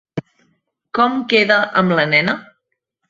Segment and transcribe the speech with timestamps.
[0.99, 2.39] Com queda amb la nena?